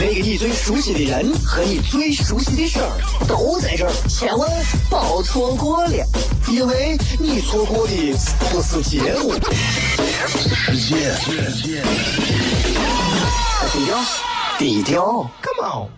[0.00, 4.48] 那个你最熟悉的人和你最熟悉的事儿都在这儿，千万
[4.88, 6.06] 别错过了，
[6.48, 8.14] 因为你错过的
[8.48, 9.32] 不是节目，
[10.28, 11.12] 是世界。
[13.72, 13.98] 低调，
[14.56, 15.88] 低调，Come on。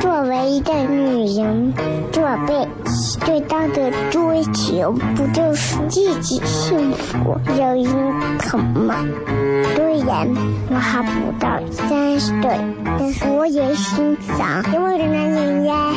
[0.00, 1.74] 作为一个女人，
[2.10, 2.67] 这辈子
[3.28, 7.84] 最大的追求，不就是自己幸福、有人
[8.38, 9.04] 疼吗？
[9.76, 10.26] 虽然
[10.70, 12.58] 我还不到三十岁，
[12.98, 15.92] 但是我也心脏因为的男人呀。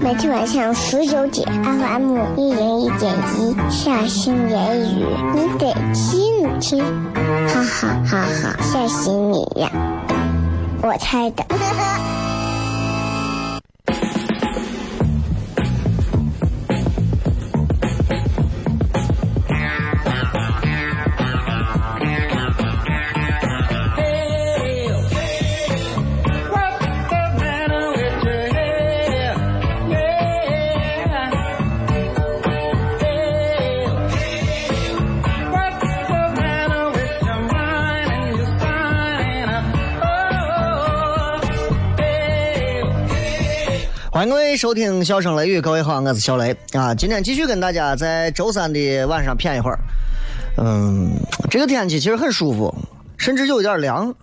[0.00, 6.84] 每天晚上十九点，FM 一人一点一，下心言语，你得听听，
[7.48, 9.68] 哈哈哈哈，吓死你呀！
[10.82, 11.44] 我猜的。
[44.16, 46.94] 欢迎各位收听《笑声雷雨》，各位好，我是小雷啊。
[46.94, 49.78] 今天继续跟大家在周三的晚上谝一会儿。
[50.56, 51.12] 嗯，
[51.50, 52.74] 这个天气其实很舒服，
[53.18, 54.14] 甚至有一点凉。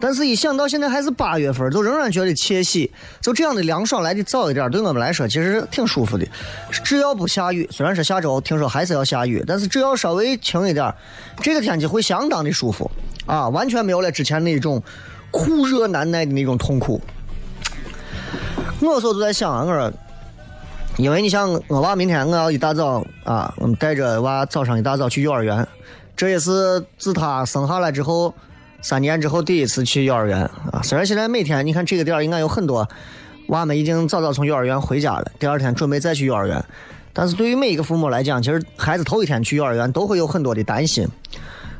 [0.00, 2.90] 但是，一想到现在还是八月份，就仍然觉得窃喜。
[3.20, 6.26] 就这样的凉爽来的早一点，对我们来说其实挺舒服的。
[6.82, 10.92] 只要不下雨，虽然说下周听说还是要下雨，但是只要稍微晴一点，
[11.40, 12.90] 这个天气会相当的舒服
[13.26, 14.82] 啊，完全没有了之前那种
[15.30, 17.00] 酷热难耐的那种痛苦。
[18.90, 19.92] 我说就在想啊，我说，
[20.96, 25.66] 因为你像我娃明天我要一大早啊，我们带着娃早上一大早去幼儿园，
[26.16, 28.34] 这也是自他生下来之后
[28.80, 30.80] 三年之后第一次去幼儿园啊。
[30.82, 32.88] 虽然现在每天你看这个点儿应该有很多
[33.48, 36.64] 娃们已经早早从幼儿园回家了，第二天准备再去幼儿园，
[37.12, 41.06] 但是对于每一个父母来讲，其实孩子头一天去幼儿园都会有很多的担心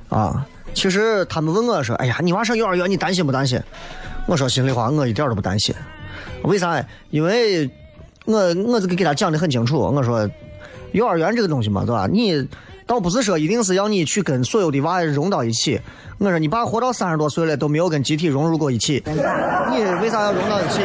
[0.08, 0.46] 啊。
[0.74, 3.60] 其实他们问我说：“哎呀，你娃上幼儿园你担心不担心？”
[4.26, 5.74] 我说心里话，我一点都不担心。
[6.44, 6.84] 为啥？
[7.10, 7.70] 因为
[8.24, 9.78] 我我这个给他讲的很清楚。
[9.78, 10.28] 我说，
[10.92, 12.08] 幼儿园这个东西嘛，对吧？
[12.10, 12.46] 你
[12.86, 15.80] 倒不是说一定是要你去跟所有的娃融到一起。
[16.18, 19.12] 我说，你爸活到三十多岁了都没有跟集体融入过一起，你
[20.00, 20.80] 为啥要融到一起？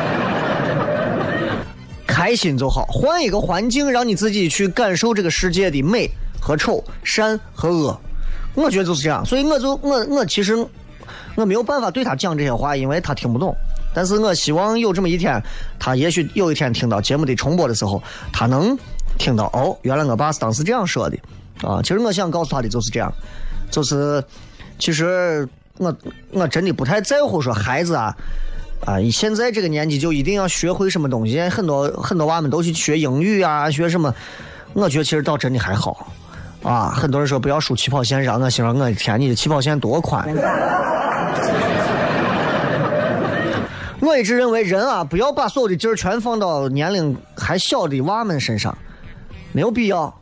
[2.07, 6.09] 开心就好，换一个环境，让你自己去感受这个世界的美
[6.41, 7.99] 和丑、善和恶。
[8.55, 10.55] 我觉得就是这样，所以我就我我其实
[11.35, 13.55] 我没有办法对他讲这些话，因为他听不懂。
[13.97, 15.41] 但是我希望有这么一天，
[15.79, 17.99] 他也许有一天听到节目的重播的时候，
[18.31, 18.77] 他能
[19.17, 21.17] 听到哦，原来我爸是当时这样说的
[21.63, 21.81] 啊。
[21.81, 23.11] 其实我想告诉他的就是这样，
[23.71, 24.23] 就是
[24.77, 25.49] 其实
[25.79, 25.91] 我
[26.29, 28.15] 我真的不太在乎说孩子啊
[28.85, 31.41] 啊，现在这个年纪就一定要学会什么东西。
[31.49, 34.13] 很多很多娃们都去学英语啊，学什么？
[34.73, 36.13] 我觉得其实倒真的还好
[36.61, 36.93] 啊。
[36.95, 40.23] 很多人说不要输起跑线上，我心说我的天，你的起跑线多宽！
[44.07, 48.77] 我一直认为人啊，不要把所有的劲儿全放到年龄还小的娃们身上，
[49.51, 50.17] 没有必要。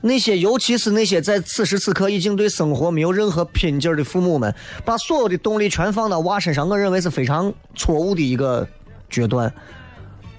[0.00, 4.54] 那些尤其是那些在此时此刻已经对生活没有任何拼劲儿的父母们，
[4.86, 8.66] 把所有的动力全放到娃身上，我认为是非常错误的一个
[9.10, 9.52] 决断。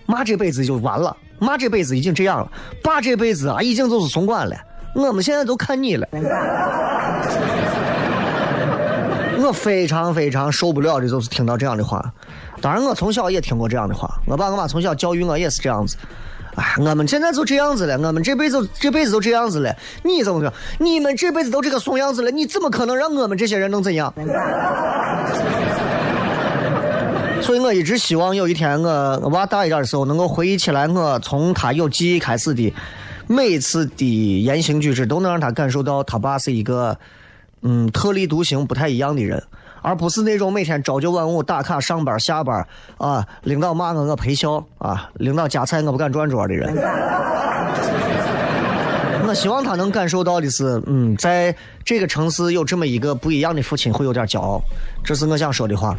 [0.08, 2.52] 妈这辈子就完了，妈这辈子已经这样了，
[2.82, 4.56] 爸这辈子啊已经就是松管了，
[4.96, 6.08] 我们现在都看你了。
[9.42, 12.14] 我非常非常受不了的就是听到这样的话，
[12.62, 15.98] 当然我从小也听过这样的话，我爸我妈从小教育我也是这样子。
[16.56, 20.52] 哎，我们现在就这样子了，我们这辈子这辈子都这样子了，你怎么着？
[20.80, 24.14] 你们这辈子都这个怂样子了，你怎么可能让我们这些人能怎样？
[27.42, 32.74] 所以我一直希望有一天我娃大一点的时候，能够回忆起来我从他有记忆开始的
[33.28, 36.98] 每一次的言行举止，都能让他感受到他爸是一个。
[37.62, 39.42] 嗯，特立独行、不太一样的人，
[39.82, 42.66] 而不是那种每天朝九晚五打卡上班下班
[42.98, 46.74] 啊，领导骂我我陪笑啊，领导夹菜我不敢转桌的人。
[49.28, 54.60] 我希望他能感受到的是，嗯，在这个城市有这么一个不一样的父亲，会有点骄傲。
[55.04, 55.96] 这是我想说的话。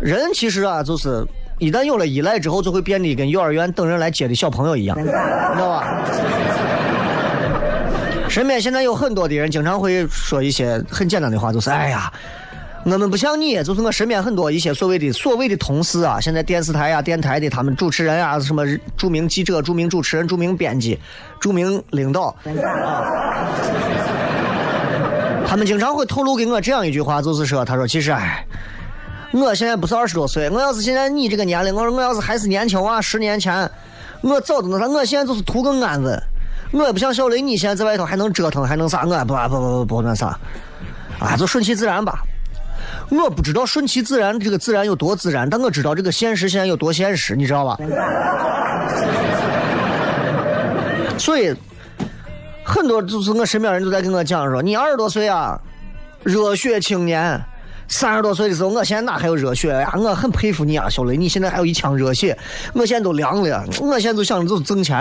[0.00, 1.24] 人其实啊，就是
[1.58, 6.02] 一旦有了依赖之后，就会变得跟幼儿园等人来接的小朋友一样，你知道吧？
[8.30, 12.10] 身边现在有很多的人经常会说一些很简单的话，就是哎呀，
[12.84, 18.64] 我们不像你，就是我身边很多一些所谓的所谓的同事啊，现在电视台呀、电台的他们主持人啊，什么
[18.96, 20.96] 著名记者、著名主持人、著名编辑、
[21.40, 23.50] 著名领导啊，
[25.44, 28.46] 他们经常会透露给我这样一句话，就是说，他说其实哎。
[29.32, 33.70] 我现在不是二十多岁，我要是现在你这个年龄，我说我要是还是年轻啊，十年前，
[34.22, 36.20] 我早都那啥，我现在就是图个安稳，
[36.72, 40.38] 我也不像小雷，你现在在外头还能折腾，还能啥，我不不不不不那啥，
[41.18, 42.22] 啊，就顺其自然吧。
[43.10, 47.76] 我不知道顺其自然这个自然有多自然，但我知道这个现实现在有多现实，你知道吧？
[51.18, 51.52] 所以，
[52.64, 55.60] 很多就是我身边人都在跟我讲说，你二十多岁啊，
[56.22, 57.40] 热血青年。
[57.90, 59.92] 三十多岁的时候，我现在哪还有热血呀？
[59.96, 62.38] 我很佩服你啊，小雷，你现在还有一腔热血。
[62.72, 64.96] 我现在都凉了，我现在就想着就是挣钱，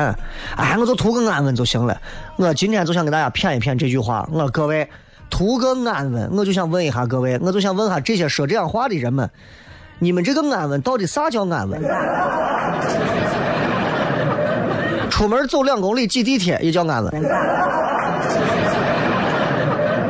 [0.57, 1.95] 哎，我就图个安稳就行了。
[2.35, 4.27] 我今天就想给大家骗一骗这句话。
[4.31, 4.89] 我各位，
[5.29, 9.29] 图个安稳，我就想问一下各位，我就想问下这些说这样话的人们，
[9.99, 11.79] 你们这个安稳到底啥叫安稳？
[15.11, 17.13] 出门走两公里挤地铁也叫安稳？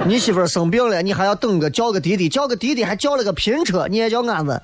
[0.10, 4.60] 你媳妇生病了，你还要等个叫个滴滴，叫个滴滴还叫了个拼车，你也叫安稳？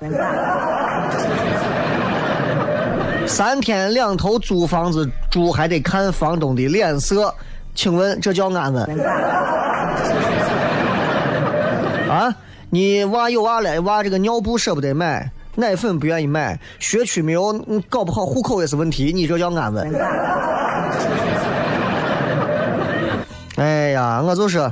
[3.28, 7.32] 三天两头租房子住还得看房东的脸色，
[7.76, 8.82] 请问这叫安稳？
[12.10, 12.34] 啊，
[12.68, 17.52] 你娃有娃了，娃这个尿布舍不得买，奶粉不愿意买，学区没有，
[17.88, 19.94] 搞不好户口也是问题，你这叫安稳？
[23.54, 24.68] 哎呀，我就是。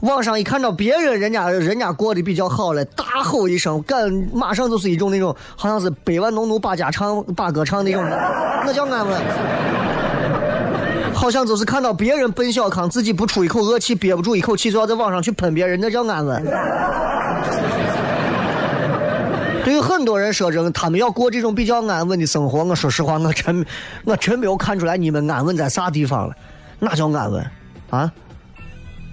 [0.00, 8.04] 网上一看到别人人家人家过得比较好了，大吼一声，干马上就是一种那种好像是百万农奴把家唱把歌唱那种，
[8.64, 9.20] 那叫安稳。
[11.12, 16.44] 好像就是看到别人奔小康，自己不出一口恶气，憋不住一口气，就要在网上去喷别人，那叫安稳。
[19.64, 23.66] 对于很多人说这个，他们要过这种比较安稳的生活，我说实话，我真
[24.04, 26.34] 我真没有看出来你们安稳在啥地方了，
[26.78, 27.44] 那叫安稳
[27.90, 28.12] 啊？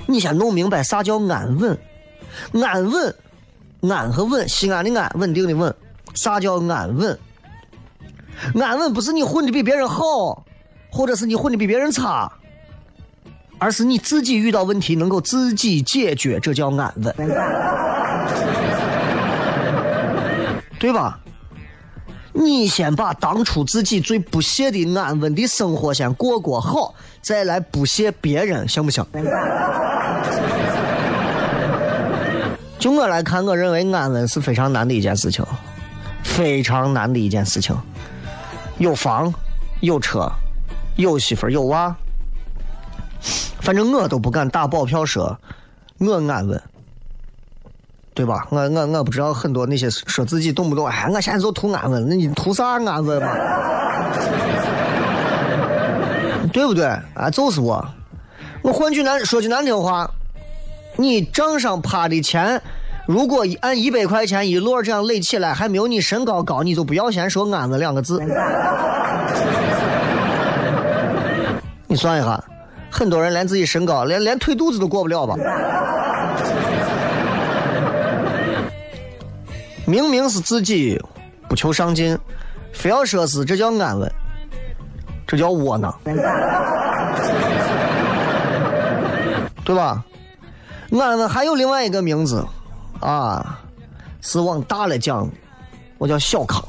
[0.08, 1.76] 你先弄明白啥叫安稳，
[2.54, 3.16] 安稳，
[3.90, 5.74] 安和稳，西安的安，稳定的稳。
[6.14, 7.18] 啥叫安稳？
[8.62, 10.46] 安稳不是你混的比别人好，
[10.92, 12.32] 或者是你混的比别人差，
[13.58, 17.16] 而是你自己遇到问题能够自己解决，这叫安稳，
[20.80, 21.20] 对吧？
[22.38, 29.06] 你先把当初自己最不屑的安稳的生活先过过好，再来不屑别人，行不行？
[32.78, 35.46] 就我来看，我认为安稳是非常难的一件事情，
[36.24, 37.76] 非常难的一件事情。
[38.80, 39.34] 有房，
[39.80, 40.30] 有车，
[40.98, 41.96] 有媳妇，有娃，
[43.62, 45.40] 反正我都不敢打保票说
[46.00, 46.62] 我安稳。
[48.16, 48.48] 对吧？
[48.50, 50.88] 我我我不知道很多那些说自己懂不懂？
[50.88, 53.28] 哎，我现在就图安稳，那你图啥安稳嘛？
[56.54, 56.86] 对不对？
[57.14, 57.86] 啊，就是我。
[58.62, 60.10] 我换句难说句难听话，
[60.96, 62.62] 你账上趴的钱，
[63.06, 68.18] 如果按一百块钱一摞这样垒起来，还没有你身高高，你就不要先说安稳两个字。
[71.88, 72.42] 你算一下，
[72.90, 75.36] 很多人连自己身高，连连腿肚子都过不了吧？
[79.86, 81.00] 明明是自己
[81.48, 82.18] 不求上进，
[82.74, 84.12] 非要说是这叫安稳，
[85.28, 85.96] 这叫窝囊，
[89.64, 90.04] 对吧？
[90.92, 92.44] 安稳还有另外一个名字，
[93.00, 93.60] 啊，
[94.22, 95.30] 是往大了讲，
[95.98, 96.64] 我叫小康。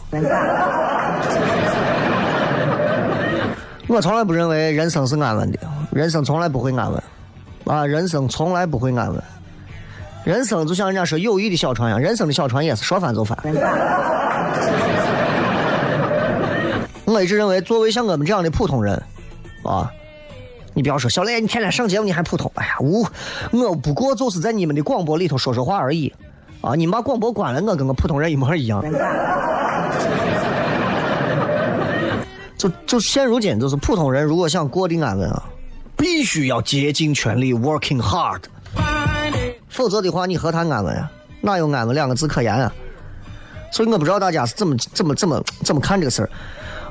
[3.88, 5.58] 我从来不认为人生是安稳的，
[5.90, 7.02] 人生从来不会安稳，
[7.64, 9.22] 啊，人生从来不会安稳。
[10.26, 13.38] 人生就像人家说友谊的小船一样，人生的小船也是说翻就翻。
[17.04, 19.00] 我一直认为，作为像我们这样的普通人，
[19.62, 19.88] 啊，
[20.74, 22.50] 你不要说小雷，你天天上节目你还普通？
[22.56, 23.08] 哎呀，我
[23.52, 26.12] 我不过就是在你们的广播里头说说话而已，
[26.60, 28.82] 啊，你们把广播关了，我跟个普通人一模一样。
[32.58, 35.44] 就就现如今，就是普通人如果想过得安稳啊，
[35.96, 38.40] 必须要竭尽全力，working hard。
[39.76, 41.10] 否则的话，你何谈安稳呀？
[41.42, 42.72] 哪有安稳两个字可言啊？
[43.70, 46.30] 所以我不知道大家是怎么怎么怎么怎么看这个事儿。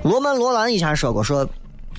[0.04, 1.50] 罗曼·罗兰以前说过，说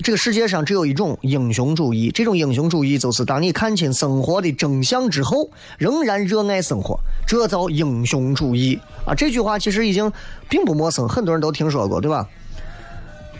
[0.01, 9.13] 这个世界上只有一种英雄主义，这种英雄主义就是当你看清生活的真相之后，仍然热爱生活，这叫英雄主义啊！
[9.13, 10.09] 这句话其实已经
[10.47, 12.25] 并不陌生，很多人都听说过，对吧？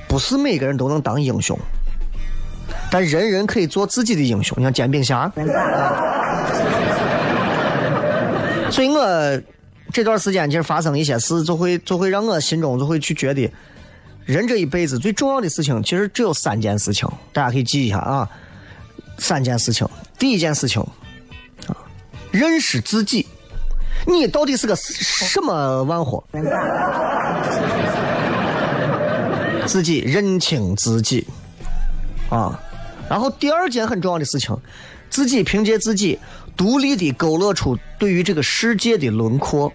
[0.10, 1.58] 不是每个人都能当英雄，
[2.92, 4.58] 但人人可以做自己的英雄。
[4.58, 5.32] 你像煎饼侠，
[8.72, 9.42] 所以我
[9.92, 13.50] 这段时间其实发生一些事，就会就会让我心中就会去觉得。
[14.26, 18.30] 人这一辈子最重要的事情，其实只有三件事情，大家可以记一下啊。
[19.18, 19.88] 三件事情，
[20.20, 20.82] 第一件事情
[21.66, 21.72] 啊，
[22.30, 23.26] 认识自己，
[24.06, 26.22] 你到底是个什么玩货？
[29.66, 31.26] 自己认清自己
[32.30, 32.60] 啊。
[33.10, 34.54] 然后第二件很重要的事情，
[35.10, 36.20] 自己凭借自己
[36.58, 39.72] 独立的勾勒出对于这个世界的轮廓。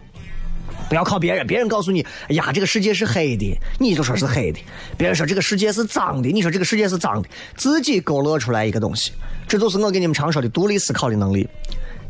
[0.88, 4.60] 不要靠别人，别人告诉你，哎呀，这个世界是黑的，你就说是黑的；
[4.98, 7.28] 别人说这个世界是脏的，你说这个世界是脏的。
[7.56, 9.12] 自己勾勒出来一个东西，
[9.48, 11.48] 这就是我给你们常说的独立思考的能力。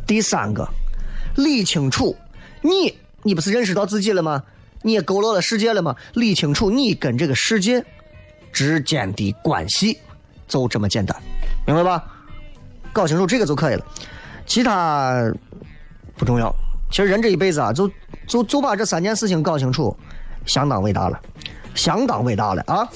[0.05, 0.67] 第三个，
[1.37, 2.17] 理清楚
[2.61, 4.43] 你，你不是认识到自己了吗？
[4.83, 5.95] 你也勾勒了世界了吗？
[6.15, 7.85] 理清楚你跟这个世界
[8.53, 9.97] 之间的关系，
[10.49, 11.17] 就这么简单，
[11.65, 12.05] 明白吧？
[12.93, 13.87] 搞清楚这个就可以了，
[14.47, 15.33] 其他
[16.17, 16.55] 不重要。
[16.91, 17.91] 其实人这一辈子啊，就
[18.27, 19.97] 就就把这三件事情搞清楚，
[20.45, 21.19] 相当伟大了，
[21.75, 22.87] 相当伟大了啊！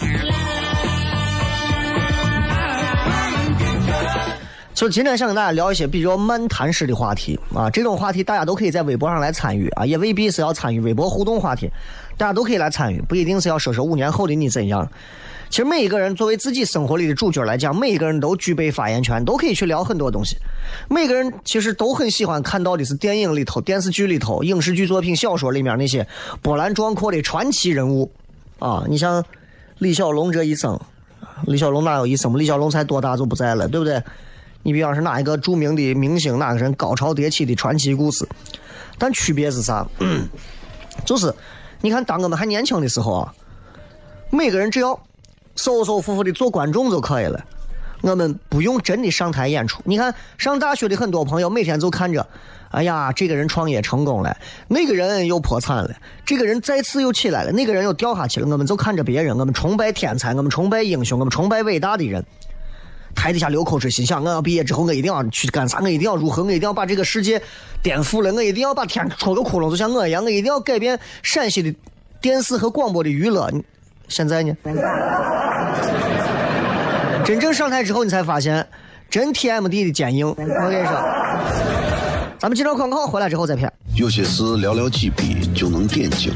[4.74, 11.70] 就今天想跟大家聊一些比较漫谈式的话题啊，这种话题大家都可以在微博上来参与啊，也未必是要参与微博互动话题，
[12.18, 14.86] 大家都可以来参与，不一定是要说说五年后的你怎样。
[15.48, 20.36] 其实每一个人作为自己生活里的主角来讲，每一个人都具备发言权，都可以去聊很多东西。
[20.90, 26.06] 每个人其实都很喜欢看到的是电影里头、电视剧里头、影视剧作品、小说里面那些
[26.42, 28.10] 波澜壮阔的传奇人物
[28.58, 28.84] 啊。
[28.88, 29.24] 你像
[29.78, 30.78] 李小龙这一生，
[31.46, 32.36] 李小龙哪有一生？
[32.36, 34.02] 李小龙才多大就不在了，对不对？
[34.64, 38.28] 你比方是哪一个著名的明星，哪个人高潮迭起的传奇故事？
[38.98, 39.86] 但区别是啥？
[41.06, 41.32] 就是
[41.80, 43.34] 你看，当我们还年轻的时候啊，
[44.30, 45.00] 每个人只要。
[45.56, 47.44] 舒舒服服的做观众就可以了，
[48.02, 49.82] 我们不用真的上台演出。
[49.84, 52.24] 你看上大学的很多朋友，每天就看着，
[52.70, 54.36] 哎呀，这个人创业成功了，
[54.68, 55.90] 那个人又破产了，
[56.24, 58.46] 这个人再次又起来了，那个人又掉下去了。
[58.48, 62.24] 我们就看着别人，我们崇拜天才，我们崇拜英雄，我们崇拜伟大的人。
[63.14, 65.80] 台底下流口水，心想我要毕业之后，我一定要去干啥？
[65.80, 66.44] 我一定要如何？
[66.44, 67.40] 我一定要把这个世界
[67.82, 71.74] 颠覆了，我一定要把天戳个窟窿，就像我一样，我一定要改变陕西的
[72.20, 73.50] 电视和广播的娱乐。
[74.08, 74.54] 现在呢？
[77.24, 78.64] 真正上台之后，你才发现
[79.10, 80.28] 真 TMD 的坚硬。
[80.28, 81.02] 我跟你说，
[82.38, 83.72] 咱们接着广告回来之后再骗。
[83.94, 86.32] 有些事寥寥几笔就能点睛，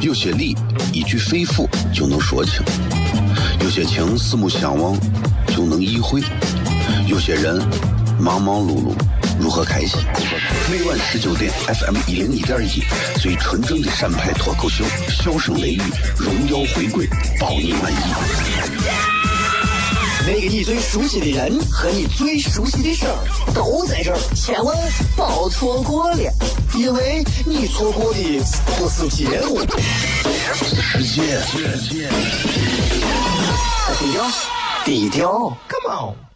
[0.00, 0.56] 有些理
[0.92, 2.62] 一句肺腑就能说清，
[3.60, 4.96] 有些情四目相望
[5.48, 6.22] 就能意会，
[7.08, 7.60] 有些人
[8.20, 8.94] 忙忙碌碌
[9.38, 9.96] 如何开启？
[10.70, 12.82] 每晚十九点，FM 一零一点一，
[13.20, 15.82] 最纯正的陕派脱口秀，笑声雷雨，
[16.16, 17.06] 荣耀回归，
[17.38, 17.96] 包你满意。
[20.26, 24.76] 那个你最熟悉的人和你最熟悉的事儿都在这儿，千万
[25.14, 26.32] 别错过了，
[26.74, 28.42] 因为你错过的
[28.78, 29.60] 不是节目，
[30.54, 31.40] 是时间。
[33.98, 34.30] 低调，
[34.84, 36.35] 低调，Come on。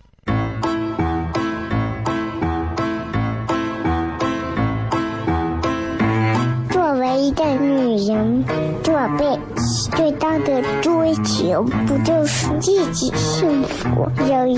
[7.21, 8.45] 一个女人，
[8.83, 9.39] 做背。
[9.95, 14.57] 最大的追求不就是自己幸福、有人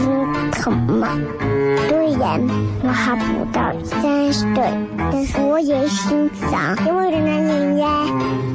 [0.53, 1.09] 疼吗？
[1.89, 2.41] 虽然
[2.83, 4.63] 我还不到三十岁，
[5.11, 8.07] 但是我也心脏因为的男人呀。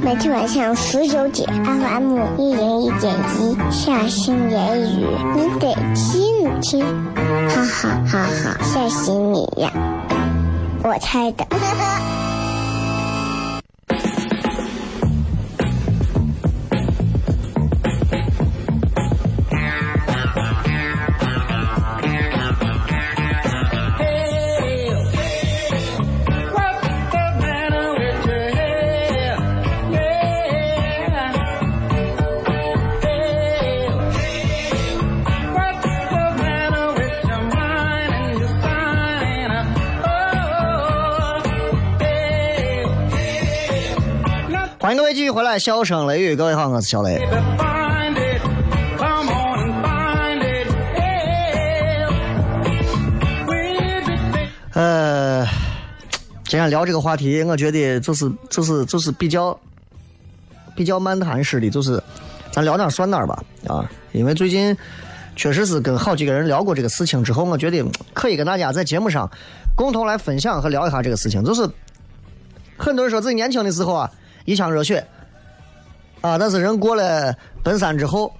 [0.02, 6.80] 每天晚上十九点，FM 一人一点一，下心言语，你得听听，
[7.48, 9.70] 哈哈哈哈，吓死你呀！
[10.82, 11.44] 我猜的。
[45.08, 47.18] 位继续回来，笑声雷雨，各位好，我是小雷。
[54.74, 55.46] 呃，
[56.44, 59.58] 今天聊这个话题，我觉得就是就是就是比较
[60.76, 62.02] 比较漫谈式的，就是
[62.52, 64.76] 咱聊哪儿算哪儿吧，啊，因为最近
[65.34, 69.26] 确实是跟好几个人聊过这个事情之后，我觉得可以跟大家在节目上
[69.74, 71.42] 共同来分享和聊一下这个事情。
[71.42, 71.66] 就是
[72.76, 74.10] 很多人说自己年轻的时候啊，
[74.44, 75.06] 一腔热血，
[76.20, 78.34] 啊，但是人过了奔三之后，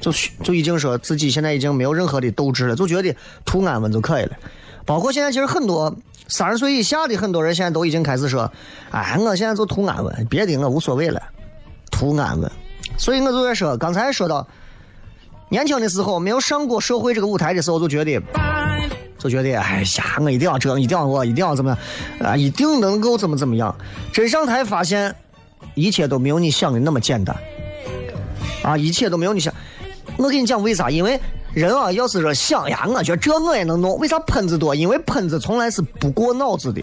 [0.00, 0.12] 就
[0.42, 4.36] 就已经说自己现在已经没有任何的斗志了，就觉得图安稳就可以了。
[4.84, 5.94] 包括现在其实很多
[6.28, 8.52] 三十岁以下的很多人现在都已经开始说，
[8.90, 11.22] 哎，我现在就图安稳，别的我无所谓了，
[11.90, 12.50] 图安稳。
[12.98, 14.46] 所以我就在说，刚才说到
[15.48, 18.20] 年轻的时候没有上过社会这个舞台的时候，就觉得
[19.24, 21.78] 就觉得哎呀，我一定要这样，一定要我一定要怎么样
[22.28, 23.74] 啊，一定能够怎么怎么样。
[24.12, 25.14] 真上台发现，
[25.74, 27.34] 一切都没有你想的那么简单
[28.62, 29.52] 啊，一切都没有你想。
[30.18, 30.90] 我跟你讲为啥？
[30.90, 31.18] 因为
[31.54, 33.98] 人啊，要是说想呀，我觉得这我也能弄。
[33.98, 34.74] 为啥喷子多？
[34.74, 36.82] 因为喷子从来是不过脑子的。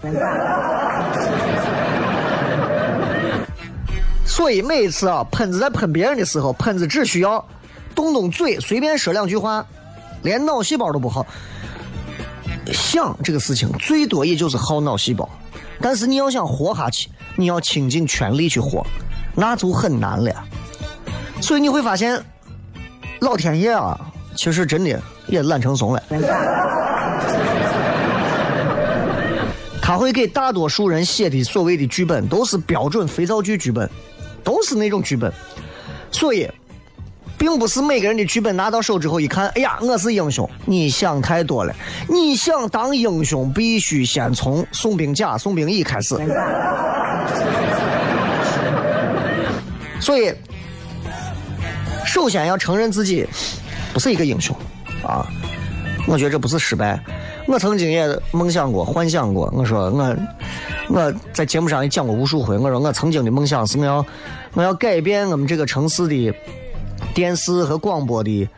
[4.26, 7.46] 所以每一次啊，喷子在喷别人的时候，喷子只需要
[7.94, 9.64] 动动嘴，随便说两句话，
[10.22, 11.24] 连脑细胞都不好。
[12.66, 15.28] 想这个事情，最多也就是耗脑细胞。
[15.80, 18.86] 但是你要想活下去，你要倾尽全力去活，
[19.34, 20.44] 那就很难了。
[21.40, 22.22] 所以你会发现，
[23.20, 23.98] 老天爷啊，
[24.36, 26.02] 其实真的也懒成怂了。
[29.80, 33.88] 他会给大多数人写的所谓的剧本，都是标准肥皂剧剧本。
[34.44, 35.32] 都是那种剧本，
[36.10, 36.50] 所以，
[37.42, 40.48] 并不是每个人的剧本拿到手之后一看，哎呀，我是英雄。
[40.64, 41.74] 你想太多了，
[42.08, 46.14] 你想当英雄，必须先从宋兵甲、宋兵乙开始。
[49.98, 50.32] 所以，
[52.04, 53.26] 首先要承认自己
[53.92, 54.56] 不是一个英雄
[55.04, 55.26] 啊！
[56.06, 56.96] 我觉得这不是失败。
[57.48, 60.16] 我曾经也梦想过、幻想过，我说我。
[60.88, 64.04] 我在节目上也讲过无数回，我说我曾经的梦想是我要
[64.52, 66.34] 我要改变我们这个城市的
[67.14, 68.48] 电视和广播的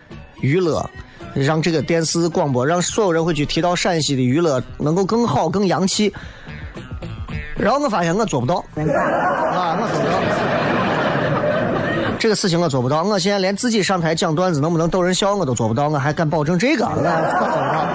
[0.41, 0.89] 娱乐，
[1.35, 6.13] 让这个电视广播让所有人会去提到陕西的娱乐能够更好更洋气。
[7.57, 10.19] 然后我发现我做不到，啊，我做不到，
[12.19, 13.03] 这个事情我做不到。
[13.03, 16.85] 我现在连自己上台讲段子能不能逗人笑我都做不到，我还敢保证这个？
[16.85, 17.87] 我做不到。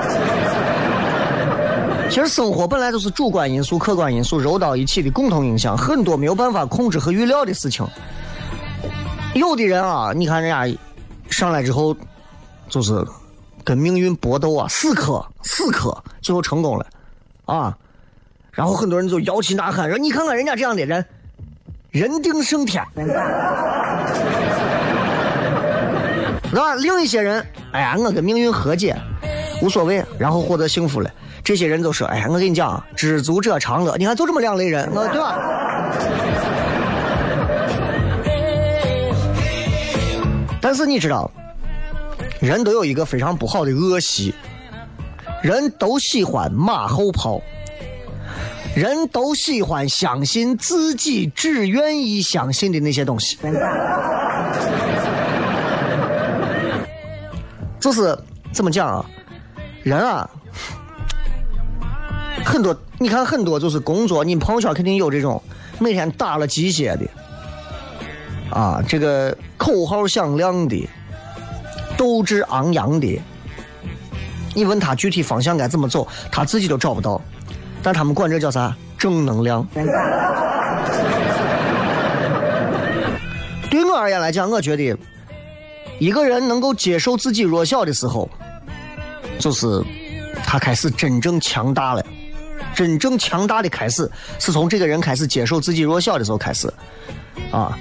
[2.10, 7.86] 其实生活本来就是主观因素、客观因素揉到一起的共同影响，很多没有办法控制和预料的事情。
[9.34, 10.80] 有的人啊，你看人家
[11.30, 11.96] 上来之后，
[12.68, 13.06] 就是
[13.64, 16.86] 跟命运搏斗啊，死磕死磕，最后成功了
[17.46, 17.78] 啊。
[18.52, 21.06] 然后很多人就摇旗呐喊说：“你看看人家这样的人，
[21.92, 22.84] 人定胜天。”
[26.50, 26.76] 是吧？
[26.76, 28.98] 另一些人，哎呀，我跟命运和解，
[29.62, 31.10] 无所谓，然后获得幸福了。
[31.44, 33.96] 这些人都说：“哎呀，我跟你讲，知足者常乐。
[33.98, 35.38] 你看，就这么两类人，我对吧？”
[40.62, 41.32] 但是你知道，
[42.40, 44.34] 人都有一个非常不好的恶习，
[45.42, 47.42] 人都喜欢马后炮，
[48.76, 53.38] 人都喜欢相信自己只愿意相信的那些东西，
[57.80, 58.18] 就是
[58.52, 59.06] 怎么讲啊？
[59.84, 60.30] 人啊。
[62.46, 65.42] 很多，你看很多就是工作，你朋友圈肯定有这种
[65.78, 67.06] 每天打了鸡血的，
[68.52, 70.88] 啊，这个口号响亮的，
[71.98, 73.22] 斗志昂扬的。
[74.56, 77.22] 你问他具体方向该怎么走，他自己都找不到，
[77.84, 78.76] 但他们管这叫啥？
[78.98, 79.66] 正能量。
[83.70, 84.98] 对我而言来讲，我觉得
[86.00, 88.28] 一个人能够接受自己弱小的时候，
[89.38, 89.82] 就是
[90.44, 92.04] 他开始真正强大了。
[92.76, 94.10] 真正强大的开始，
[94.40, 96.72] 是从这个人开始接受自己弱小的时候开始，
[97.52, 97.78] 啊，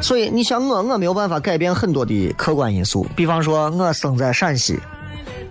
[0.00, 4.78] 所以你像我，我没有办法改变很多的客观因素，比方说我生在陕西，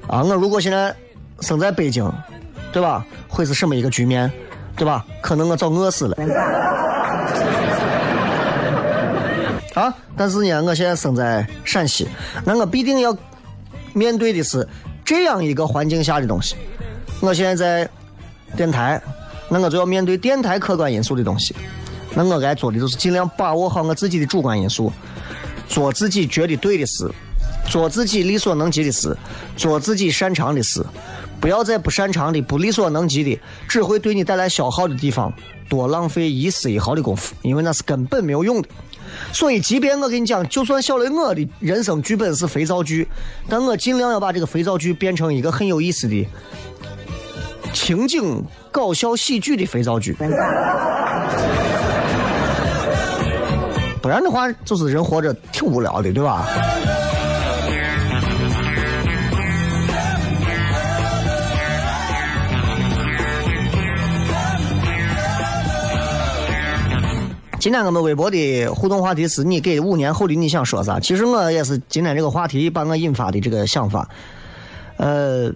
[0.07, 0.95] 啊，我如果现在
[1.41, 2.11] 生在北京，
[2.71, 3.05] 对吧？
[3.27, 4.31] 会是什么一个局面，
[4.75, 5.05] 对吧？
[5.21, 6.17] 可能我早饿死了，
[9.75, 12.07] 啊，但是呢，我现在生在陕西，
[12.45, 13.15] 那我必定要
[13.93, 14.67] 面对的是
[15.05, 16.55] 这样一个环境下的东西，
[17.21, 17.89] 我现在在。
[18.55, 18.99] 电台，
[19.49, 21.53] 那我就要面对电台客观因素的东西。
[22.17, 24.91] 那我该做的就是尽量把握好我自己的主观因素，
[25.69, 27.07] 做自己觉得对的事，
[27.69, 29.15] 做自己力所能及的事，
[29.55, 30.83] 做自己擅长的事。
[31.39, 35.31] 不要在不擅长的、不力所能及的、只会对你带来消耗的地方
[35.69, 38.69] 多浪费一丝一毫的功夫，因为那是根本没有用的。
[39.31, 43.07] 所以，即便我跟你讲，就算小雷我的人生剧本是肥皂剧，
[43.47, 46.27] 但我尽量要把这个肥皂剧变成一个很有意思的。
[47.73, 50.17] 情景搞笑喜剧的肥皂剧，
[54.07, 56.47] 不然的话，就是人活着挺无聊的，对吧？
[67.59, 71.01] 今天我们微博的互动话题是你给五年后的你想说啥？
[71.01, 74.07] 其实我也是今天这个话题把我引发的这个想法。
[74.95, 75.51] 呃，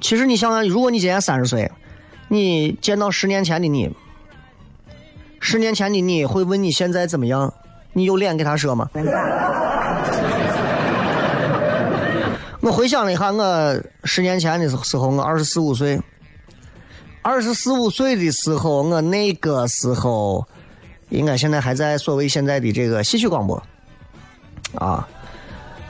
[0.00, 1.70] 其实你想想，如果你今年三十岁，
[2.26, 3.88] 你见到十年前的你，
[5.50, 7.52] 十年前的你会问你现在怎么样？
[7.92, 8.88] 你有脸给他说吗？
[12.62, 16.00] 我回想了一下，我十年前的时候，我二十四五岁。
[17.22, 20.46] 二十四五岁的时候，我那个时候
[21.08, 23.60] 应该现在还在所谓现在的这个戏曲广播
[24.76, 25.08] 啊，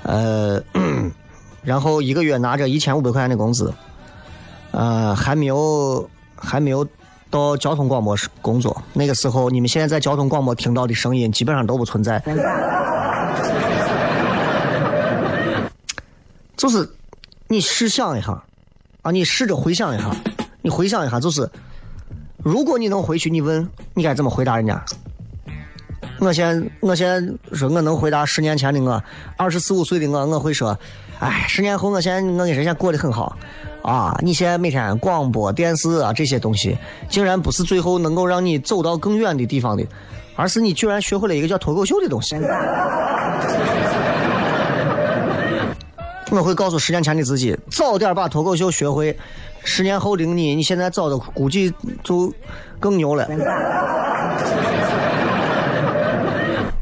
[0.04, 0.58] 呃，
[1.62, 3.74] 然后一个月拿着一千五百块钱的工资，
[4.70, 6.82] 呃，还没有还没有
[7.30, 8.82] 到交通广播工作。
[8.92, 12.20] 那个时候，你们现在在交通广播听到的声音基本上都不存在，
[16.56, 16.86] 就是
[17.48, 18.42] 你试想一下
[19.02, 20.10] 啊，你试着回想一下。
[20.62, 21.48] 你回想一下，就是
[22.36, 24.84] 如果你能回去，你问你该怎么回答人家？
[26.18, 29.02] 我现我现说我能回答十年前的我，
[29.38, 30.78] 二十四五岁的我，我会说，
[31.20, 33.36] 哎，十年后我现在我跟人家过得很好
[33.82, 34.18] 啊！
[34.22, 36.76] 你现在每天广播电视啊这些东西，
[37.10, 39.84] 竟然不是最后能够让你走到更远的地方的，
[40.34, 42.36] 而是你居然学会了一个叫脱口秀的东西。
[46.30, 49.14] 我会告诉十年前的自己，早点把脱口秀学会。
[49.62, 51.70] 十年后的你，你现在早的估计
[52.02, 52.32] 就
[52.78, 53.28] 更牛了。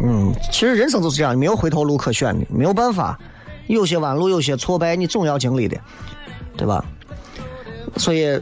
[0.01, 3.19] 嗯，其实人生就是这样，没有回头路可选的，没有办法。
[3.69, 5.79] 有些弯路，有些挫败，你总要经历的，
[6.57, 6.85] 对吧？
[7.97, 8.41] 所以，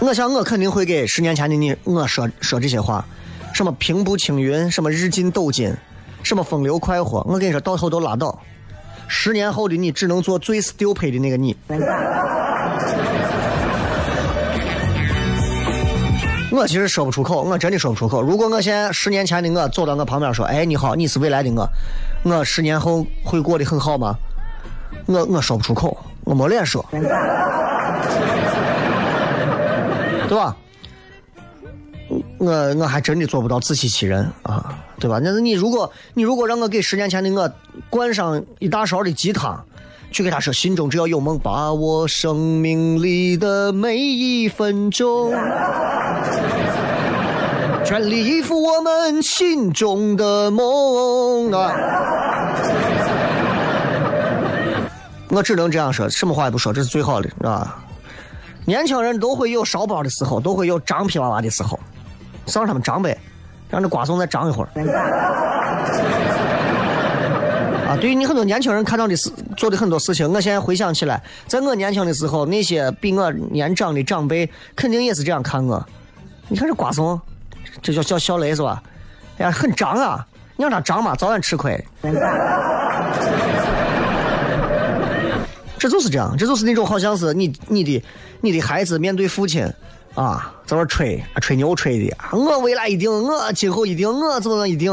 [0.00, 3.04] 我想我肯定会给十年前的你我说说这些话，
[3.52, 5.74] 什么平步青云，什么日进斗金，
[6.22, 8.38] 什么风流快活，我跟你说，到头都拉倒。
[9.06, 11.56] 十年后的你只能做最 stupid 的那个你。
[16.54, 18.22] 我其实说不出口，我真的说不出口。
[18.22, 21.68] 如果我现在十年前的我走到我旁边说：“哎，你好，你是未来的我，
[22.22, 24.16] 我十年后会过得很好吗？”
[25.06, 26.84] 我我说不出口，我没脸说，
[30.28, 30.56] 对吧？
[32.38, 35.18] 我我还真的做不到自欺欺人啊，对吧？
[35.20, 37.52] 那是你如果你如果让我给十年前的我
[37.90, 39.60] 灌上一大勺的鸡汤，
[40.14, 45.34] 去给他说心中只要有梦，把握生命里的每一分钟，
[47.84, 51.72] 全力以赴我们心中的梦啊！
[55.30, 57.82] 我只能这样说，什么话也不说，这是最好的，是吧？
[58.64, 61.76] 年轻人都会有烧包的时候，都会有张皮娃娃的时候。
[62.54, 63.18] 让他们长呗，
[63.68, 64.68] 让这瓜怂再长一会儿。
[68.00, 75.84] 对于你很多年轻人看到的事，做的很多事情，我现在回想起来，在我年轻的时候，那些比我年长的长辈肯定也是这样看我。
[76.48, 77.20] 你看这瓜怂，
[77.82, 78.82] 这叫叫小雷是吧？
[79.38, 80.26] 哎呀，很张啊！
[80.56, 81.82] 你让他张嘛，早晚吃亏。
[85.78, 88.02] 这就是这样，这就是那种好像是你你的
[88.40, 89.68] 你的孩子面对父亲。
[90.14, 94.92] 啊，在那吹吹牛吹的，我未来一定，我今后一定，我怎么一定？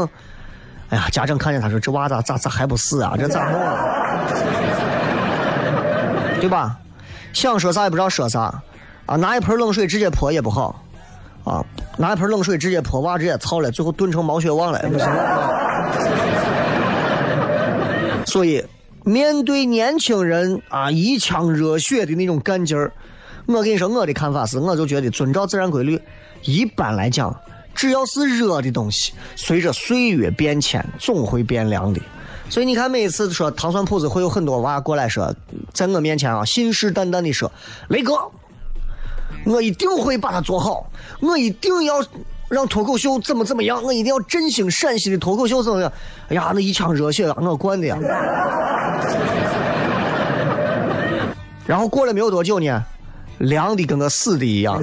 [0.92, 3.14] 哎呀，家长看见他说这娃咋咋咋还不死啊？
[3.18, 3.78] 这咋弄啊？
[6.38, 6.78] 对吧？
[7.32, 8.62] 想说啥也不知道说啥，
[9.06, 10.84] 啊，拿一盆冷水直接泼也不好，
[11.44, 11.64] 啊，
[11.96, 15.08] 拿一盆冷水直接泼娃直接操了，最后炖成毛血旺了，不行。
[18.26, 18.62] 所以，
[19.04, 22.92] 面对年轻人啊，一腔热血的那种干劲儿。
[23.46, 25.98] 我跟你说，我的看法是，我就觉得遵照自然规律，
[26.42, 27.34] 一般来讲，
[27.74, 32.00] 只要是热的东西，随着岁月变迁，总会变凉的。
[32.48, 35.34] 所以你看，每一次说糖蒜铺子会有很多娃过来说，
[35.72, 37.50] 在我面前啊，信誓旦旦的说
[37.88, 38.12] ：“雷哥，
[39.46, 40.86] 我一定会把它做好，
[41.20, 42.04] 我一定要
[42.48, 45.92] 让脱口秀怎么怎么样，我一定要振兴陕西的脱口秀怎么样？”
[46.28, 47.98] 哎呀，那一腔热血啊，我灌的呀。
[51.66, 52.84] 然后过了没有多久呢？
[53.38, 54.78] 凉的跟个死的一样，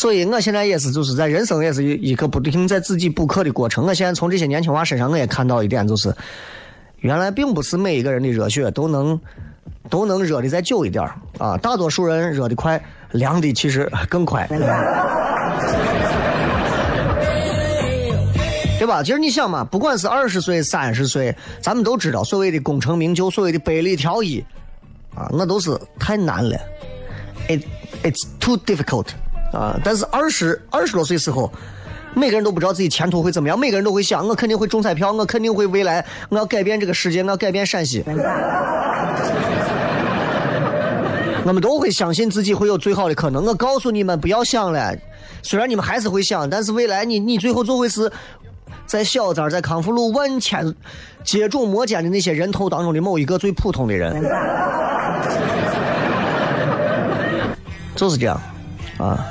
[0.00, 3.84] 所以我现在也是，就是在人生也是一一个不停在自己补课的过程。
[3.84, 6.10] 我现在从这些年轻娃身上，我也看到一点，就是
[7.00, 9.20] 原来并不是每一个人的热血都能
[9.90, 11.04] 都能热的再久一点
[11.36, 11.54] 啊。
[11.58, 14.46] 大多数人热的快，凉的其实更快，
[18.78, 19.02] 对吧？
[19.02, 24.42] 其实你想嘛，不管是二十岁、三十岁，咱们都知道，所谓的功成名就，所谓的百里挑一。
[25.14, 26.58] 啊，那都是太难了
[27.48, 27.62] ，it
[28.02, 29.08] it's too difficult
[29.52, 29.78] 啊。
[29.84, 31.52] 但是二十二十多岁时候，
[32.14, 38.04] 每个人都不知道自己前途会怎么样，每个人都会想，我肯定会中彩票，我肯定会未来，我要改变这个世界，我要改变陕西。
[41.42, 43.46] 我们都会相信自己会有最好的可能。
[43.46, 44.94] 我告诉你们，不要想了。
[45.42, 48.12] 虽然你们还是会想，但是未来你你最后就会是
[48.84, 50.72] 在小寨、在康复路万千
[51.24, 54.20] 接踵摩肩的那些人头当中的某一个最普通的人。
[57.96, 58.38] 就是这样，
[59.00, 59.26] 啊，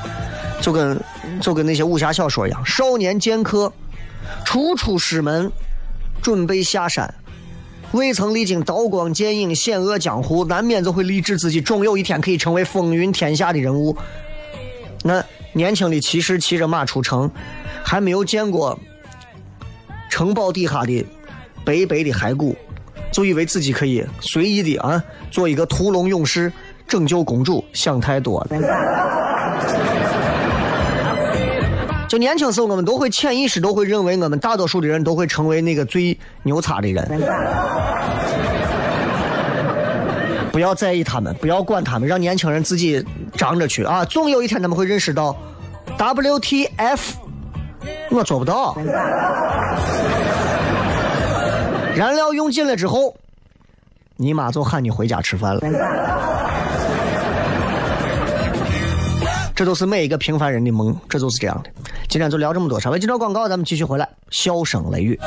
[0.62, 1.00] 就跟
[1.40, 3.72] 就跟那些武侠小说一样，少年剑客
[4.44, 5.52] 初出师门，
[6.22, 7.14] 准备下山。
[7.92, 13.98] 未曾历经刀光剑影、险恶江湖，难免就会立志自己终有一天可以成为风云天下的人物。
[15.04, 17.32] 那年轻的骑士骑着马出城，
[17.84, 18.78] 还没有见过
[20.10, 21.04] 城堡底下的
[21.66, 22.56] 白白的骸骨，
[23.12, 26.54] 就以为自己可以随意的啊做一个屠龙勇士，
[26.88, 29.29] 拯救公主，想太多了。
[32.10, 37.08] 就年轻时候，我们都会潜意识都会认为，我们大多数的人都会成为那个最牛叉的人。
[40.52, 43.06] 不要在意他们，不要管他们，让年轻人自己
[43.38, 44.04] 长着去啊！
[44.06, 45.38] 总有一天他们会认识到
[46.00, 47.00] ，WTF，
[48.10, 48.76] 我做不到。
[51.96, 53.16] 燃料用尽了之后，
[54.16, 55.62] 你妈就喊你回家吃饭了。
[59.60, 61.70] 这都是每一个平凡人的梦，这就是这样的。
[62.08, 64.08] 今天就聊这么多，稍微接着广告，咱们继续回来。
[64.30, 65.20] 笑声雷雨。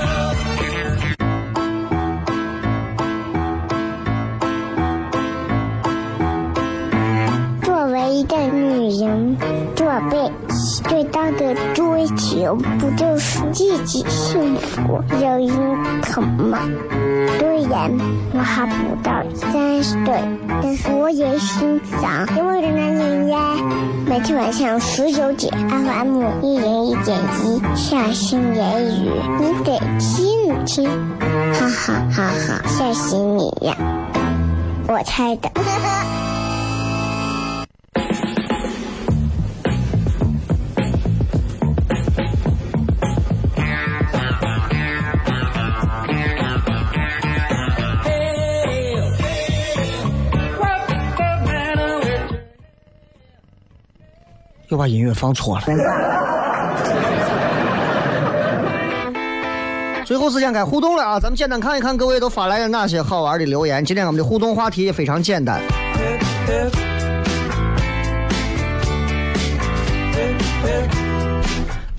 [7.63, 9.37] 作为一个女人，
[9.77, 10.33] 做被
[10.85, 16.59] 最大的追求，不就是自己幸福、有人疼吗？
[17.39, 17.91] 虽然
[18.33, 20.21] 我还不到三十岁，
[20.63, 23.57] 但是我也心脏因为的那年呀，
[24.07, 30.89] 每天晚上十九点，FM 一零一点一，下心言语，你得听听，
[31.53, 33.77] 哈哈哈哈，吓死你呀！
[34.89, 35.51] 我猜的。
[54.73, 55.65] 又把音乐放错了。
[60.07, 61.21] 最后时间该互动了啊！
[61.21, 63.85] 咱们简单看一看各位都发来了哪些好玩的留言。
[63.85, 65.61] 今天我们的互动话题也非常简单。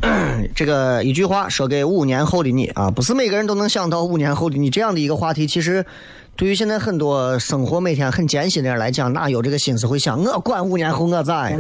[0.56, 5.46] 这个一句话说给五年后的你啊，不是每个人都能想到五年后的你这样的一个话题。
[5.46, 5.86] 其实，
[6.36, 11.60] 对于现在很多生活每天很艰辛的人来讲，哪有这个心思会想我管五年后我咋样？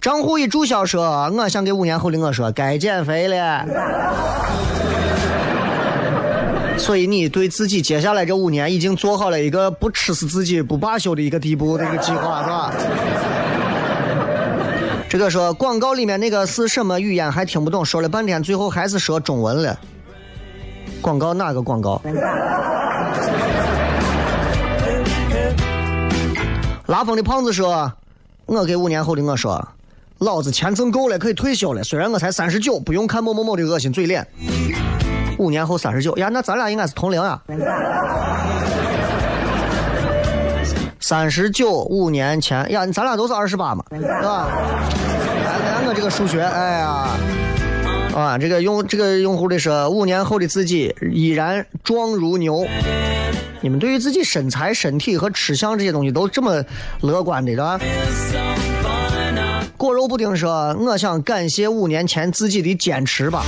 [0.00, 3.66] 账户一注销说，我想给五年后的我说，该减肥了。
[6.78, 12.72] 所以你对自己接下来这五年已经做好了一个不吃死自己不罢休的一个地步的一个计划，是吧？
[15.08, 19.76] 这个说广告里面那个是什么语言还听不懂，说了半天最后还是说中文了。
[21.00, 22.00] 广告哪个广告？
[26.86, 27.92] 拉风的胖子说
[28.46, 29.66] ：“我给五年后的我说，
[30.18, 31.84] 老子钱挣够了，可以退休了。
[31.84, 34.26] 虽然我才三十九，不用看某某某的恶心嘴脸。
[35.38, 37.40] 五年后三十九呀，那咱俩应该是同龄啊。
[41.00, 44.48] 三十九五年前呀，咱俩都是二十八嘛，是吧？
[45.64, 47.06] 看看我这个数学，哎呀，
[48.14, 52.66] 啊，这个用这个用户的说，五年后的自己依然壮如牛。
[53.60, 56.64] 你们对于自己身材、身体和吃相这些东西都这么
[57.02, 57.78] 乐观的，是吧？
[59.76, 63.44] 果肉布丁说，我想感谢五年前自己的坚持吧。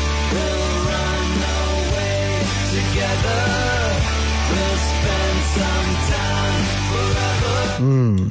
[7.81, 8.31] 嗯，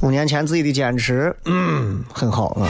[0.00, 2.66] 五年前自己的坚持，嗯，很好啊。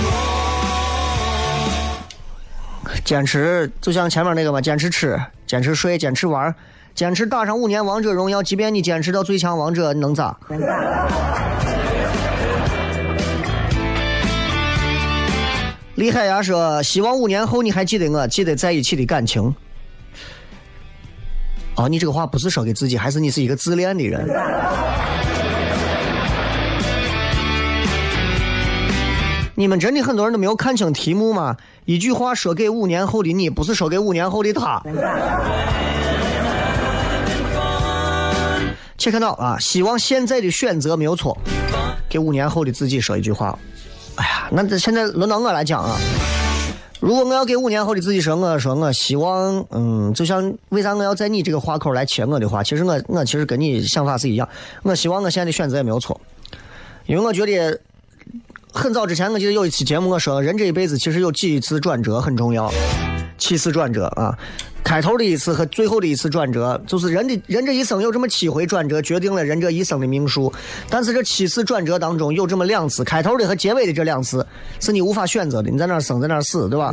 [3.07, 5.17] 坚持就像前面那个嘛，坚持吃，
[5.47, 6.53] 坚持睡，坚持玩，
[6.93, 8.43] 坚持打上五年王者荣耀。
[8.43, 10.37] 即便你坚持到最强王者，能咋？
[15.95, 19.55] 李海牙说：“希望五年后你还记得我，记得在一起的感情。”
[21.77, 24.27] 哦，你这个话不是说给自己，还是你是一个自恋的人？
[29.59, 31.57] 你们真的很多人都没有看清题目吗？
[31.87, 34.83] 一句话说给五年后的你，不是说给五年后的他。
[38.99, 41.35] 且看到啊，希望现在的选择没有错，
[42.07, 43.59] 给五年后的自己说一句话。
[44.17, 45.97] 哎呀，那这现在轮到我来讲啊。
[47.01, 52.63] 如果我要给五年后的自己说，我说我希望，嗯，就像为啥我要在你这个话口来切我的话？
[52.63, 54.47] 其实我我其实跟你想法是一样。
[54.83, 56.21] 我希望我现在的选择也没有错，
[57.07, 57.79] 因为我觉得
[58.77, 62.71] 很早之前我记得有一期节目我说，人这一辈子其实有几次转折很重要，
[63.39, 64.37] 七次转折啊。
[64.85, 70.53] 开头的一次和最后的一次转折，就是人的人这一生有这么七回转折，决定了人这一生的命数。
[70.91, 74.47] 但是这七次转折当中，有这么两次，开头的和结尾的这两次，
[74.79, 75.71] 是你无法选择的。
[75.71, 76.93] 你在哪生，在哪死，对吧？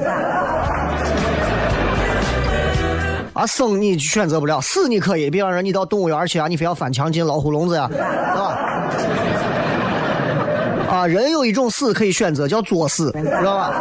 [3.33, 5.29] 啊，生你选择不了，死你可以。
[5.29, 8.57] 比方说，你到动物园去啊，你非要翻墙进老虎笼子呀，对吧？
[10.93, 13.73] 啊，人有一种死可以选择，叫作死，知道吧？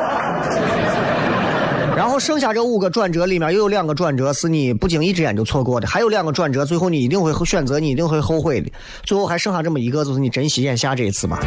[1.95, 8.73] 然后剩下这五个转折里面又有两个转折是你不经意之间就错过的，还有两个转折最后你一定会选择，你一定会后悔的。
[9.03, 11.39] 最后还剩下这么一个，就是你珍惜眼下这一次吧。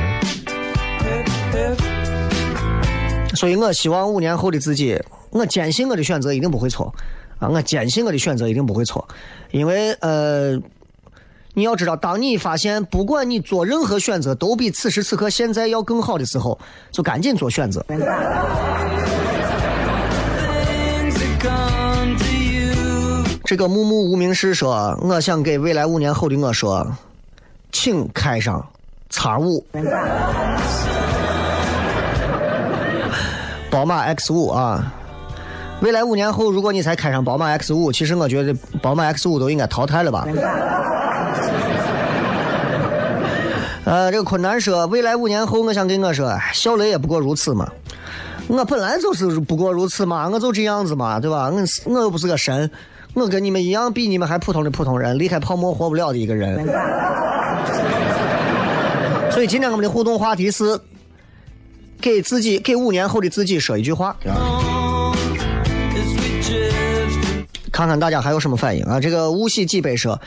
[3.34, 5.02] 所以我希望五年后的自己，
[5.32, 6.94] 我坚信我的选择一定不会错
[7.40, 7.50] 啊！
[7.50, 9.06] 我坚信我的选择一定不会错，
[9.50, 10.58] 因为呃，
[11.58, 16.60] 你要知道，当你发现不管你做任何选择都比此时此刻现在要更好的时候，
[16.92, 17.84] 就赶紧做选择。
[23.46, 26.86] 这个木木无名氏说：“我想给未来五年后的我说，
[27.72, 28.68] 请开上
[29.10, 29.64] 叉五，
[33.72, 34.92] 宝马 X 五啊！
[35.82, 40.28] 未来五年后，如果你才开上宝马 X 五，其实我觉得宝马 X 五都应该淘汰了吧。”
[43.86, 47.72] 呃，这个困难说：“未来五年后，我想跟我说，小雷也不过如此嘛。
[48.48, 51.52] 我本来就是不过如此嘛，我就这样子嘛，对吧？
[51.52, 52.70] 我我又不是个神。”
[53.14, 56.68] 我跟你们一样，比你们还普通的普通人，离开泡沫活不了的一个人。
[59.32, 60.78] 所以今天我们的互动话题是，
[62.02, 64.16] 给自己给五年后的自己说一句话，
[67.72, 69.00] 看看大家还有什么反应啊？
[69.00, 70.20] 这个无锡几杯说。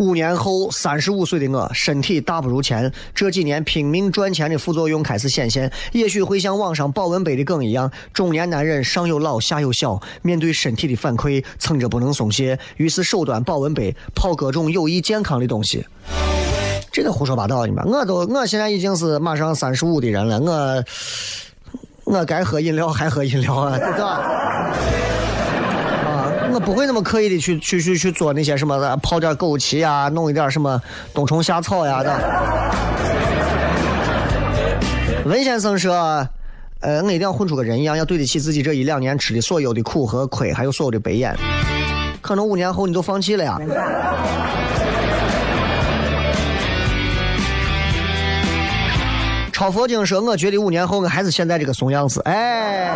[0.00, 2.90] 五年后，三十五岁的我，身体大不如前。
[3.14, 15.84] 这几年拼命赚钱的副作用开始显现，也许会像网上保温杯的梗一样，中年男人上有老下有小，面对身体的反馈，蹭着不能松懈，于是手端保温杯泡各种有益健康的东西。
[16.90, 17.84] 这个胡说八道的嘛！
[17.84, 20.84] 我都我现在已经是马上三十五的人了，我
[22.04, 25.19] 我该喝饮料还喝饮料啊，对吧？
[26.52, 30.80] 我不会那么刻意的去去去去做那些什么的，泡点枸杞呀，弄一点什么
[31.14, 32.18] 冬虫夏草呀的。
[35.24, 36.26] 文先生说
[36.80, 41.36] ：“呃，我一定要混出个人样，要对得起自己这一两年吃的所有的苦和亏，还有所有的白眼。
[42.20, 43.58] 可能五年后你都放弃了呀。”
[49.52, 52.90] 超佛经说：“我觉得五年后我还是现在这个怂样子。”哎。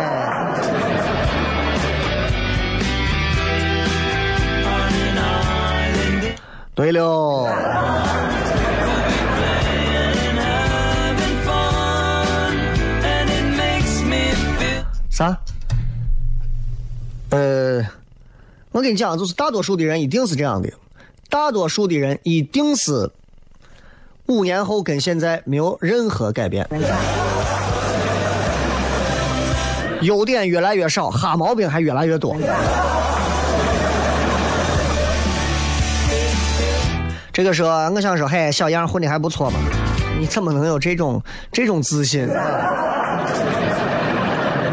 [6.75, 7.47] 对了，
[15.09, 15.39] 啥？
[17.29, 17.81] 呃，
[18.71, 20.69] 我跟你讲，就是大多数的人一定是这样的，
[21.29, 23.09] 大多数的人一定是
[24.25, 26.67] 五年后跟现在没有任何改变，
[30.01, 32.35] 优点越来越少，哈毛病还越来越多。
[37.35, 39.59] 这个说，我想说，嘿，小样混的还不错嘛？
[40.17, 41.21] 你怎么能有这种
[41.51, 42.25] 这种自信？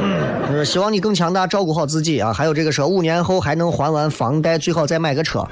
[0.01, 2.33] 嗯，希望你更强大，照顾好自己啊！
[2.33, 5.45] 还有这个说，五年后还能还完房贷，最好再买个车。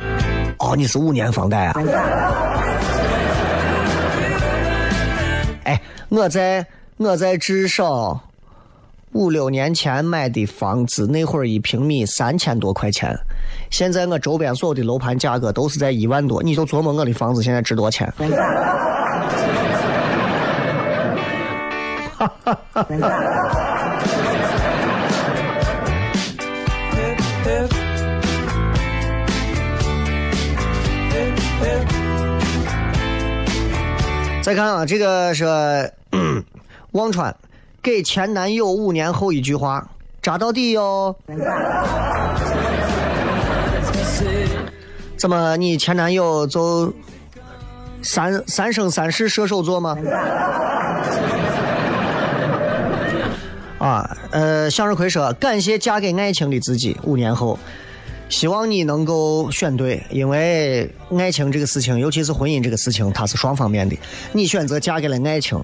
[0.59, 1.75] 哦，你是五年房贷啊？
[5.65, 6.65] 哎，我在
[6.97, 8.21] 我在至少
[9.13, 13.13] 五六年前买的房子，那会儿一平米三千多块钱。
[13.69, 18.13] 现在我周边所有的楼盘价格都是在一万多，你就琢磨我的房子现在值多少钱。
[34.43, 35.45] 再看啊，这个是
[36.93, 37.35] 忘川
[37.83, 39.89] 给前男友五年后一句话：
[40.21, 41.17] 扎到底哟。
[45.17, 46.93] 怎么，你前男友就
[48.03, 49.97] 三三生三世射手座吗？
[53.79, 56.95] 啊，呃，向日葵说，感谢嫁给爱情的自己。
[57.05, 57.59] 五年后，
[58.29, 63.99] 希望你能够选对，因为爱情这个事情，尤其是婚姻这个事情，它是双方面的。
[64.33, 65.59] 你选择嫁给了爱情，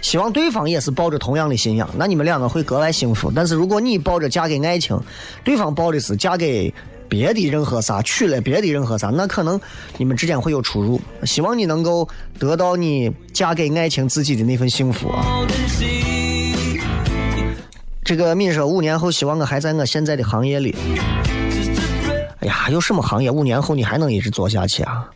[0.00, 3.32] 希望对方也是抱着同样的信仰，那你们两个会格外幸福。
[3.34, 4.98] 但是如果你抱着嫁给爱情，
[5.42, 6.72] 对方抱的是嫁给
[7.08, 9.60] 别的任何啥，娶了别的任何啥，那可能
[9.96, 11.00] 你们之间会有出入。
[11.24, 15.24] 希望你能够得到你嫁给爱情自己的那份幸福啊！
[18.04, 20.74] 这个敏说，五年后希望我还在我现在的行业里。
[22.40, 25.08] 哎呀，有什么行业五年后你还能一直做下去啊？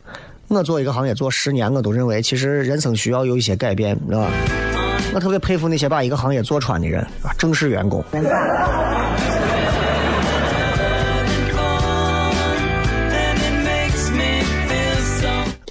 [0.49, 4.31] 我做一个行业做十年，我都认为其实人生需要有一些改变，知道吧？
[5.13, 8.05] 我特别佩服那些把一个行业做穿的人，啊，正式员工。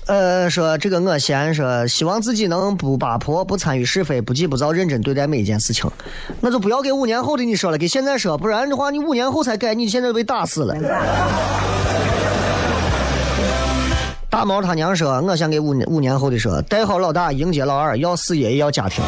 [0.05, 5.87] 呃，说这个我先说，希望自己能不八婆，不参与是非，不急不躁，认真对待每一件事情。
[6.41, 10.75] 那就不要给五年后的你说了，给现在说，不然的话，你五年后才改，你现在被打死了。
[14.29, 19.03] 大毛他娘说，我想给五年五年后的说，带好老大，迎接老二，要事业也要家庭，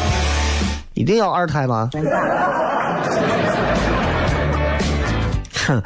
[0.94, 1.88] 一定要二胎吗？
[5.66, 5.82] 哼。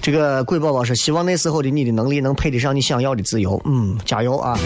[0.00, 4.56] 这个鬼宝宝说：“希望那时候的你的能力能配得上你想要的自由。”嗯，加油啊！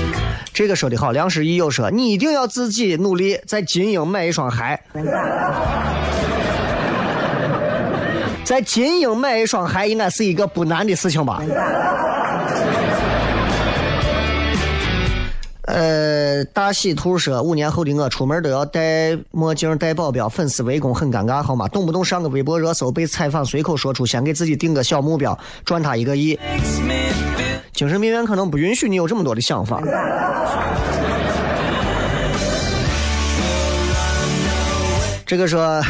[0.52, 1.10] 这个说的好。
[1.10, 4.78] 梁诗怡又说：“你一定要自己努力，在金鹰买一双鞋，
[8.44, 11.42] 在金鹰买一双鞋应该是一个不难的事情吧？”
[15.72, 21.66] 呃，大喜兔说，五年后的我出门都要戴墨镜、戴保镖，粉丝围攻很尴尬，好吗？
[21.68, 26.38] 动不动上个微博热搜，被采访随口说出，先给自己定个小目标，赚他一个亿。
[27.72, 29.80] 精神病院可能不允许你有这么多的想法。
[35.24, 35.82] 这个说，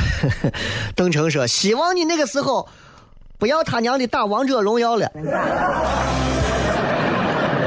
[0.95, 2.69] 邓成说，希望你那个时候
[3.37, 5.11] 不要他娘的打王者荣耀了。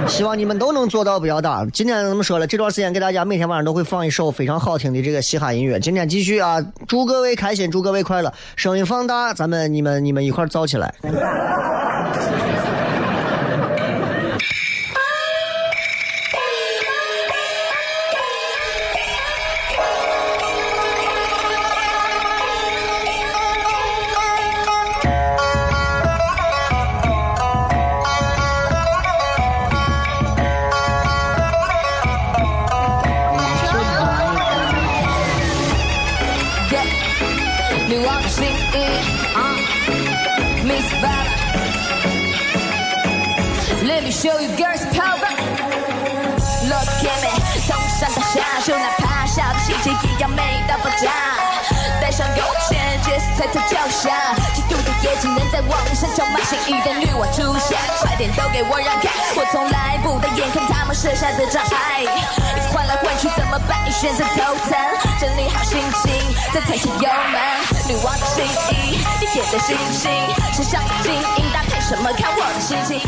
[0.07, 1.65] 希望你们都能做到不要打。
[1.73, 2.47] 今天怎么说了？
[2.47, 5.79] 这段时间给大家每天晚上都会放一首非常好听的这个嘻哈音乐。
[5.79, 8.31] 今天继续啊，祝各位开心，祝各位快乐。
[8.55, 10.93] 声音放大，咱们你们你们一块造起来。
[58.33, 59.09] 都给我让开！
[59.35, 63.85] 我从来不戴眼看他们设下的障碍，衣服换来换去怎么办？
[63.85, 64.73] 你选择头疼，
[65.19, 66.13] 整理好心情
[66.53, 67.37] 再踩下油门。
[67.87, 70.09] 女王的心意，你给的星星，
[70.53, 72.09] 身上的精英搭配什么？
[72.13, 72.99] 看我的心情，